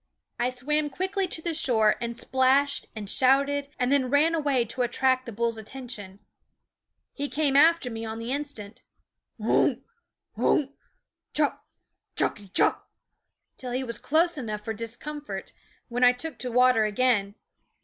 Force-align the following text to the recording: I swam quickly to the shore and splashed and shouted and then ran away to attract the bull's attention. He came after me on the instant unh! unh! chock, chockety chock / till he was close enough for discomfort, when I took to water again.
I 0.39 0.49
swam 0.49 0.89
quickly 0.89 1.27
to 1.27 1.43
the 1.43 1.53
shore 1.53 1.95
and 2.01 2.17
splashed 2.17 2.87
and 2.95 3.07
shouted 3.07 3.69
and 3.77 3.91
then 3.91 4.09
ran 4.09 4.33
away 4.33 4.65
to 4.65 4.81
attract 4.81 5.27
the 5.27 5.31
bull's 5.31 5.59
attention. 5.59 6.21
He 7.13 7.29
came 7.29 7.55
after 7.55 7.91
me 7.91 8.03
on 8.03 8.17
the 8.17 8.31
instant 8.31 8.81
unh! 9.39 9.75
unh! 10.35 10.69
chock, 11.35 11.63
chockety 12.17 12.51
chock 12.51 12.89
/ 13.23 13.57
till 13.57 13.73
he 13.73 13.83
was 13.83 13.99
close 13.99 14.39
enough 14.39 14.65
for 14.65 14.73
discomfort, 14.73 15.53
when 15.87 16.03
I 16.03 16.13
took 16.13 16.39
to 16.39 16.51
water 16.51 16.85
again. 16.85 17.35